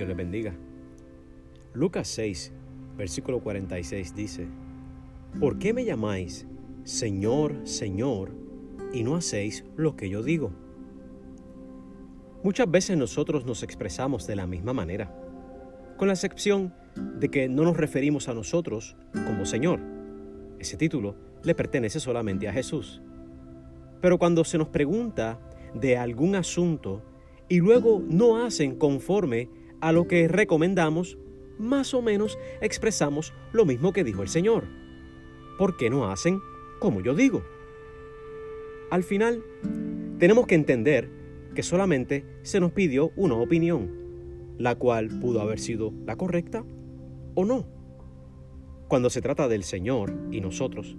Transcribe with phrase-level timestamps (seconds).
[0.00, 0.54] Dios les bendiga.
[1.74, 2.52] Lucas 6,
[2.96, 4.48] versículo 46 dice,
[5.38, 6.46] ¿por qué me llamáis
[6.84, 8.32] Señor, Señor,
[8.94, 10.52] y no hacéis lo que yo digo?
[12.42, 15.14] Muchas veces nosotros nos expresamos de la misma manera,
[15.98, 16.72] con la excepción
[17.18, 19.80] de que no nos referimos a nosotros como Señor.
[20.58, 23.02] Ese título le pertenece solamente a Jesús.
[24.00, 25.38] Pero cuando se nos pregunta
[25.74, 27.02] de algún asunto
[27.50, 31.18] y luego no hacen conforme a lo que recomendamos,
[31.58, 34.64] más o menos expresamos lo mismo que dijo el Señor.
[35.58, 36.40] ¿Por qué no hacen
[36.78, 37.42] como yo digo?
[38.90, 39.44] Al final,
[40.18, 41.08] tenemos que entender
[41.54, 43.90] que solamente se nos pidió una opinión,
[44.58, 46.64] la cual pudo haber sido la correcta
[47.34, 47.66] o no.
[48.88, 50.96] Cuando se trata del Señor y nosotros,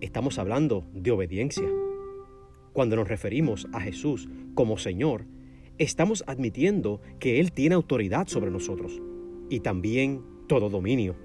[0.00, 1.68] estamos hablando de obediencia.
[2.72, 5.26] Cuando nos referimos a Jesús como Señor,
[5.80, 9.00] estamos admitiendo que Él tiene autoridad sobre nosotros
[9.48, 11.16] y también todo dominio.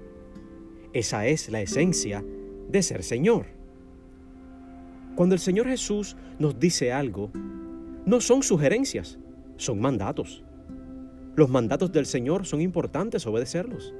[0.94, 2.24] Esa es la esencia
[2.68, 3.46] de ser Señor.
[5.14, 7.30] Cuando el Señor Jesús nos dice algo,
[8.06, 9.18] no son sugerencias,
[9.58, 10.42] son mandatos.
[11.36, 13.94] Los mandatos del Señor son importantes obedecerlos.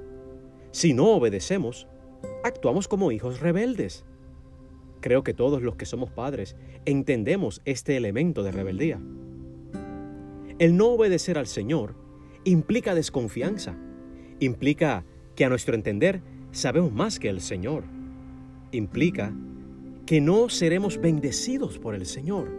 [0.70, 1.86] Si no obedecemos,
[2.44, 4.06] actuamos como hijos rebeldes.
[5.02, 8.98] Creo que todos los que somos padres entendemos este elemento de rebeldía.
[10.58, 11.94] El no obedecer al Señor
[12.44, 13.76] implica desconfianza,
[14.40, 15.04] implica
[15.34, 17.84] que a nuestro entender sabemos más que el Señor,
[18.72, 19.34] implica
[20.06, 22.50] que no seremos bendecidos por el Señor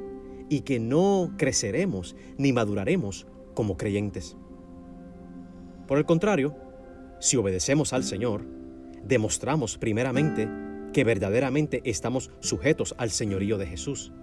[0.48, 3.26] y que no creceremos ni maduraremos
[3.56, 4.38] como creyentes.
[5.88, 6.56] Por el contrario,
[7.20, 8.46] si obedecemos al Señor,
[9.04, 10.48] demostramos primeramente
[10.94, 14.14] que verdaderamente estamos sujetos al señorío de Jesús.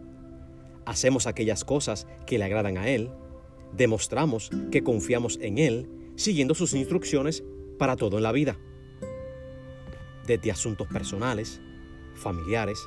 [0.87, 3.11] Hacemos aquellas cosas que le agradan a Él,
[3.77, 7.45] demostramos que confiamos en Él siguiendo sus instrucciones
[7.79, 8.59] para todo en la vida.
[10.27, 11.61] Desde asuntos personales,
[12.15, 12.79] familiares,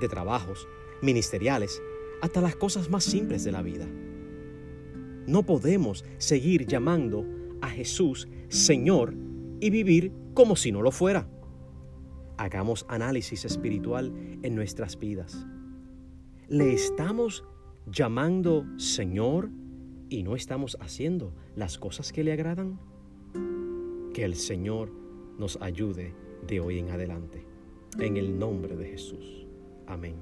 [0.00, 0.66] de trabajos,
[1.02, 1.80] ministeriales,
[2.22, 3.86] hasta las cosas más simples de la vida.
[5.26, 7.24] No podemos seguir llamando
[7.60, 9.14] a Jesús Señor
[9.60, 11.28] y vivir como si no lo fuera.
[12.38, 14.12] Hagamos análisis espiritual
[14.42, 15.46] en nuestras vidas.
[16.48, 17.44] ¿Le estamos
[17.86, 19.50] llamando Señor
[20.10, 22.78] y no estamos haciendo las cosas que le agradan?
[24.12, 24.90] Que el Señor
[25.38, 26.12] nos ayude
[26.46, 27.46] de hoy en adelante.
[27.98, 29.46] En el nombre de Jesús.
[29.86, 30.16] Amén.